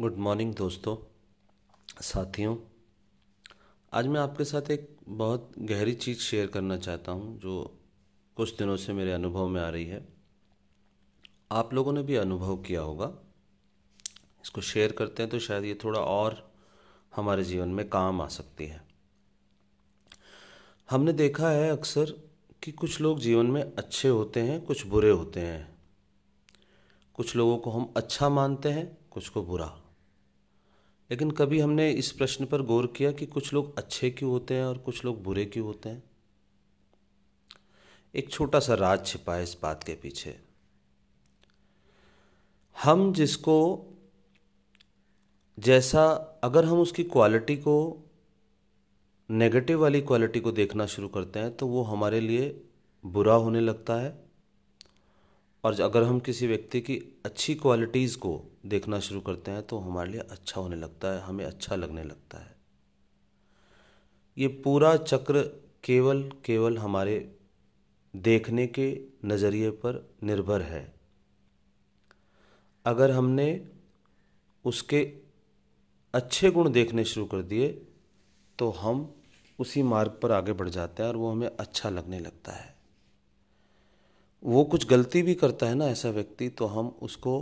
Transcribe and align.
Good 0.00 0.16
morning 0.16 0.54
दोस्तों, 0.54 0.96
साथियों। 2.02 2.56
आज 3.92 4.06
मैं 4.06 4.20
आपके 4.20 4.44
साथ 4.44 4.70
एक 4.70 4.96
बहुत 5.08 5.52
गहरी 5.58 5.92
चीज़ 5.92 6.18
शेयर 6.18 6.46
करना 6.46 6.76
चाहता 6.76 7.12
हूँ, 7.12 7.40
जो 7.40 7.78
कुछ 8.36 8.56
दिनों 8.58 8.76
से 8.76 8.92
मेरे 8.92 9.12
अनुभव 9.12 9.48
में 9.48 9.62
आ 9.62 9.68
रही 9.68 9.84
है। 9.84 10.08
आप 11.52 11.74
लोगों 11.74 11.92
ने 11.92 12.02
भी 12.02 12.16
अनुभव 12.16 12.56
किया 12.56 12.80
होगा। 12.80 13.12
इसको 14.42 14.60
शेयर 14.60 14.92
करते 14.92 15.22
हैं 15.22 15.30
तो 15.30 15.38
शायद 15.38 15.64
ये 15.64 15.78
थोड़ा 15.84 16.00
और 16.00 16.52
हमारे 17.16 17.44
जीवन 17.44 17.68
में 17.68 17.88
काम 17.88 18.20
आ 18.20 18.28
सकती 18.28 18.66
है। 18.66 18.84
हमने 20.90 21.12
देखा 21.12 21.50
है 21.50 21.70
अक्सर 21.70 22.30
कि 22.62 22.72
कुछ 22.72 23.00
लोग 23.00 23.20
जीवन 23.20 23.46
में 23.46 23.62
अच्छे 23.62 24.08
होते 24.08 24.40
हैं, 24.40 24.64
कुछ 24.64 24.86
बुरे 24.86 25.10
होते 25.10 25.40
हैं। 25.40 25.78
कुछ 27.14 27.36
लोगों 27.36 27.58
को 27.58 27.70
हम 27.70 27.92
अच्छा 27.96 28.28
मानते 28.28 28.68
हैं, 28.68 28.98
कुछ 29.10 29.28
को 29.28 29.42
बुरा। 29.42 29.80
लेकिन 31.10 31.30
कभी 31.30 31.60
हमने 31.60 31.90
इस 31.90 32.12
प्रश्न 32.12 32.46
पर 32.46 32.62
गौर 32.62 32.86
किया 32.86 33.12
कि 33.12 33.26
कुछ 33.26 33.52
लोग 33.52 33.78
अच्छे 33.78 34.10
क्यों 34.10 34.30
होते 34.30 34.54
हैं 34.54 34.64
और 34.64 34.78
कुछ 34.78 35.04
लोग 35.04 35.22
बुरे 35.22 35.44
क्यों 35.44 35.66
होते 35.66 35.88
हैं? 35.88 36.02
एक 38.14 38.30
छोटा 38.30 38.60
सा 38.60 38.74
राज 38.74 39.06
छिपा 39.06 39.34
है 39.34 39.42
इस 39.42 39.56
बात 39.62 39.84
के 39.84 39.94
पीछे। 39.94 40.40
हम 42.82 43.12
जिसको, 43.12 43.86
जैसा 45.58 46.06
अगर 46.44 46.64
हम 46.64 46.80
उसकी 46.80 47.04
क्वालिटी 47.04 47.56
को 47.56 48.04
नेगेटिव 49.30 49.80
वाली 49.80 50.00
क्वालिटी 50.00 50.40
को 50.40 50.52
देखना 50.52 50.86
शुरू 50.86 51.08
करते 51.08 51.38
हैं 51.38 51.56
तो 51.56 51.66
वो 51.66 51.82
हमारे 51.82 52.20
लिए 52.20 52.64
बुरा 53.04 53.34
होने 53.34 53.60
लगता 53.60 53.94
है। 53.94 54.23
और 55.64 55.80
अगर 55.80 56.02
हम 56.02 56.18
किसी 56.20 56.46
व्यक्ति 56.46 56.80
की 56.80 56.96
अच्छी 57.26 57.54
क्वालिटीज़ 57.54 58.16
को 58.18 58.40
देखना 58.66 58.98
शुरू 59.00 59.20
करते 59.20 59.50
हैं 59.50 59.62
तो 59.62 59.78
हमारे 59.78 60.10
लिए 60.10 60.20
अच्छा 60.20 60.60
होने 60.60 60.76
लगता 60.76 61.12
है, 61.14 61.20
हमें 61.20 61.44
अच्छा 61.44 61.76
लगने 61.76 62.02
लगता 62.04 62.38
है। 62.38 62.52
ये 64.36 64.48
पूरा 64.64 64.96
चक्र 64.96 65.42
केवल 65.84 66.22
केवल 66.44 66.78
हमारे 66.78 67.16
देखने 68.14 68.66
के 68.66 68.88
नज़रिए 69.24 69.70
पर 69.70 70.16
निर्भर 70.22 70.62
है। 70.62 70.92
अगर 72.86 73.10
हमने 73.10 73.48
उसके 74.64 75.02
अच्छे 76.14 76.50
गुण 76.50 76.70
देखने 76.72 77.04
शुरू 77.04 77.26
कर 77.26 77.42
दिए 77.42 77.68
तो 78.58 78.70
हम 78.70 79.10
उसी 79.58 79.82
मार्ग 79.82 80.18
पर 80.22 80.32
आगे 80.32 80.52
बढ़ 80.52 80.68
जाते 80.68 81.02
हैं 81.02 81.08
और 81.10 81.16
वो 81.16 81.30
हमें 81.32 81.48
अच्छा 81.48 81.88
लगने 81.90 82.18
लगता 82.20 82.52
है। 82.52 82.73
वो 84.44 84.64
कुछ 84.64 84.86
गलती 84.88 85.22
भी 85.22 85.34
करता 85.34 85.66
है 85.66 85.74
ना 85.74 85.86
ऐसा 85.86 86.10
व्यक्ति 86.10 86.48
तो 86.48 86.66
हम 86.66 86.88
उसको 87.02 87.32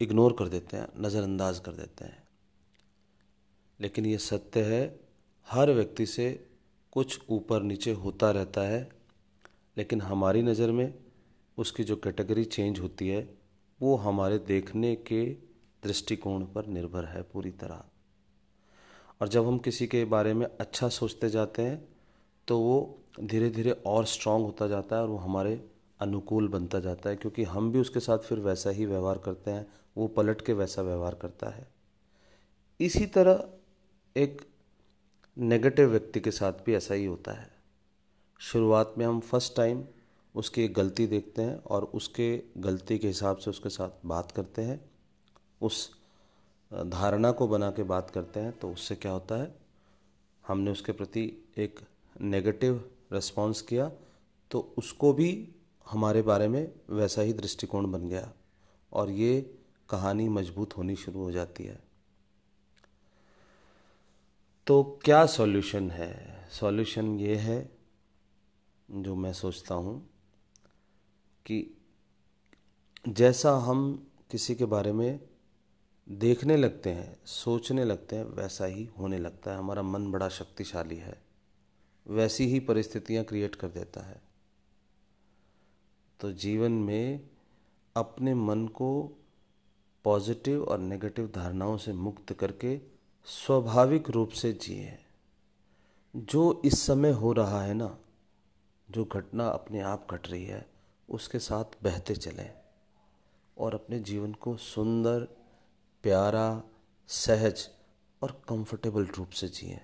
इग्नोर 0.00 0.32
कर 0.38 0.48
देते 0.48 0.76
हैं, 0.76 0.88
नज़रअंदाज 1.00 1.58
कर 1.58 1.72
देते 1.72 2.04
हैं। 2.04 2.22
लेकिन 3.80 4.06
ये 4.06 4.18
सत्य 4.18 4.62
है, 4.62 5.00
हर 5.48 5.72
व्यक्ति 5.72 6.06
से 6.06 6.28
कुछ 6.92 7.20
ऊपर 7.30 7.62
नीचे 7.62 7.92
होता 7.94 8.30
रहता 8.30 8.60
है, 8.60 8.88
लेकिन 9.76 10.00
हमारी 10.00 10.42
नज़र 10.42 10.70
में 10.70 10.92
उसकी 11.58 11.84
जो 11.84 11.96
कैटेगरी 11.96 12.44
चेंज 12.44 12.80
होती 12.80 13.08
है, 13.08 13.28
वो 13.80 13.96
हमारे 13.96 14.38
देखने 14.38 14.94
के 14.96 15.24
दृष्टिकोण 15.82 16.44
पर 16.44 16.66
निर्भर 16.66 17.04
है 17.04 17.22
पूरी 17.22 17.50
तरह। 17.50 17.82
और 19.20 19.28
जब 19.28 19.46
हम 19.46 19.58
किसी 19.58 19.86
के 19.86 20.04
बारे 20.06 20.34
में 20.34 20.46
अच्छा 20.46 20.88
सोचते 20.90 21.28
जाते 21.30 21.62
हैं 21.62 21.84
तो 22.48 22.58
वो 22.58 22.98
धीरे 23.20 23.50
धीरे 23.50 23.70
और 23.86 24.04
स्ट्रांग 24.06 24.44
होता 24.44 24.66
जाता 24.68 24.96
है 24.96 25.02
और 25.02 25.08
वो 25.08 25.16
हमारे 25.16 25.60
अनुकूल 26.04 26.48
बनता 26.48 26.80
जाता 26.80 27.10
है, 27.10 27.16
क्योंकि 27.16 27.44
हम 27.44 27.70
भी 27.72 27.80
उसके 27.80 28.00
साथ 28.00 28.18
फिर 28.18 28.38
वैसा 28.40 28.70
ही 28.70 28.86
व्यवहार 28.86 29.18
करते 29.18 29.50
हैं, 29.50 29.66
वो 29.96 30.06
पलट 30.08 30.40
के 30.40 30.52
वैसा 30.52 30.82
व्यवहार 30.82 31.14
करता 31.14 31.48
है। 31.48 31.66
इसी 32.80 33.06
तरह 33.06 33.48
एक 34.16 34.42
नेगेटिव 35.36 35.88
व्यक्ति 35.88 36.20
के 36.20 36.30
साथ 36.30 36.52
भी 36.66 36.74
ऐसा 36.74 36.94
ही 36.94 37.04
होता 37.04 37.32
है। 37.32 37.50
शुरुआत 38.40 38.94
में 38.98 39.06
हम 39.06 39.20
फ़र्स्ट 39.20 39.56
टाइम 39.56 39.84
उसकी 40.34 40.62
एक 40.62 40.74
गलती 40.74 41.06
देखते 41.06 41.42
हैं 41.42 41.56
और 41.64 41.84
उसके 41.94 42.26
गलती 42.58 42.98
के 42.98 43.06
हिसाब 43.06 43.36
से 43.36 43.50
उसके 43.50 43.68
साथ 43.68 44.06
बात 44.06 44.32
करते 44.32 44.62
हैं। 44.62 44.80
उस 45.60 45.88
धारणा 46.70 47.30
को 47.32 47.48
बना 47.48 47.70
के 47.70 47.82
बात 47.82 48.10
करते 48.10 48.40
हैं 48.40 48.52
तो 48.52 48.70
उससे 48.70 48.94
क्या 48.96 49.12
होता 49.12 49.36
है? 49.36 49.54
हमने 50.44 50.70
उसके 50.70 50.92
प्रति 50.92 51.22
एक 51.58 51.80
नेगेटिव 52.20 52.84
रिस्पॉन्स 53.12 53.62
किया 53.62 53.90
तो 54.50 54.60
उसको 54.78 55.12
भी 55.12 55.30
हमारे 55.90 56.22
बारे 56.22 56.48
में 56.48 56.72
वैसा 56.90 57.22
ही 57.22 57.32
दृष्टिकोण 57.32 57.90
बन 57.90 58.08
गया 58.08 58.32
और 58.92 59.10
ये 59.10 59.58
कहानी 59.90 60.28
मज़बूत 60.28 60.76
होनी 60.76 60.96
शुरू 60.96 61.22
हो 61.22 61.32
जाती 61.32 61.64
है। 61.64 61.80
तो 64.66 65.00
क्या 65.04 65.26
सॉल्यूशन 65.26 65.90
है? 65.90 66.46
सॉल्यूशन 66.50 67.18
ये 67.18 67.36
है, 67.36 67.70
जो 68.90 69.14
मैं 69.14 69.32
सोचता 69.32 69.74
हूँ, 69.74 70.10
कि 71.46 71.76
जैसा 73.08 73.56
हम 73.56 74.10
किसी 74.30 74.54
के 74.54 74.64
बारे 74.64 74.92
में 74.92 75.20
देखने 76.08 76.56
लगते 76.56 76.90
हैं, 76.90 77.18
सोचने 77.26 77.84
लगते 77.84 78.16
हैं, 78.16 78.24
वैसा 78.24 78.64
ही 78.64 78.84
होने 78.98 79.18
लगता 79.18 79.50
है। 79.50 79.58
हमारा 79.58 79.82
मन 79.82 80.12
बड़ा 80.12 80.28
शक्तिशाली 80.28 80.96
है। 80.96 81.22
वैसी 82.06 82.46
ही 82.46 82.60
परिस्थितियाँ 82.60 83.24
क्रिएट 83.24 83.54
कर 83.54 83.68
देता 83.68 84.00
है। 84.00 84.33
तो 86.20 86.32
जीवन 86.32 86.72
में 86.72 87.28
अपने 87.96 88.34
मन 88.34 88.66
को 88.68 89.10
पॉजिटिव 90.04 90.64
और 90.64 90.78
नेगेटिव 90.78 91.32
धारणाओं 91.34 91.76
से 91.76 91.92
मुक्त 91.92 92.32
करके 92.32 92.80
स्वाभाविक 93.24 94.10
रूप 94.10 94.30
से 94.30 94.52
जिए 94.52 94.98
जो 96.16 96.62
इस 96.64 96.82
समय 96.82 97.10
हो 97.10 97.32
रहा 97.32 97.62
है 97.62 97.74
ना, 97.74 97.98
जो 98.90 99.04
घटना 99.04 99.48
अपने 99.48 99.80
आप 99.80 100.06
घट 100.10 100.28
रही 100.28 100.44
है, 100.44 100.70
उसके 101.10 101.38
साथ 101.38 101.64
बहते 101.82 102.14
चलें 102.14 102.54
और 103.58 103.74
अपने 103.74 104.00
जीवन 104.00 104.32
को 104.32 104.56
सुंदर, 104.56 105.20
प्यारा, 106.02 106.62
सहज 107.08 107.70
और 108.22 108.42
कंफर्टेबल 108.48 109.06
रूप 109.06 109.30
से 109.30 109.48
जिए। 109.48 109.80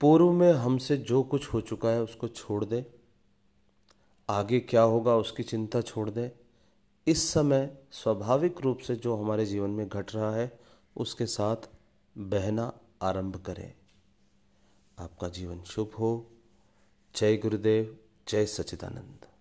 पूर्व 0.00 0.32
में 0.32 0.52
हमसे 0.52 0.96
जो 0.96 1.22
कुछ 1.22 1.52
हो 1.52 1.60
चुका 1.60 1.88
है, 1.88 2.02
उसको 2.02 2.28
छोड़ 2.28 2.64
दें। 2.64 3.01
आगे 4.32 4.60
क्या 4.60 4.82
होगा 4.82 5.16
उसकी 5.16 5.42
चिंता 5.42 5.80
छोड़ 5.80 6.10
दें। 6.10 6.30
इस 7.06 7.32
समय 7.32 7.78
स्वाभाविक 7.92 8.60
रूप 8.60 8.78
से 8.78 8.96
जो 8.96 9.16
हमारे 9.16 9.46
जीवन 9.46 9.70
में 9.70 9.88
घट 9.88 10.14
रहा 10.14 10.34
है, 10.34 10.60
उसके 10.96 11.26
साथ 11.26 11.56
बहना 12.18 12.72
आरंभ 13.02 13.36
करें। 13.36 13.74
आपका 14.98 15.28
जीवन 15.28 15.62
शुभ 15.62 15.90
हो। 15.98 16.30
जय 17.16 17.36
गुरुदेव, 17.36 17.98
जय 18.28 18.46
सचिदानंद 18.46 19.31